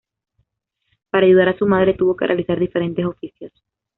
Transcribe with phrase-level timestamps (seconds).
[1.11, 3.51] Para ayudar a su madre tuvo que realizar diferentes oficios.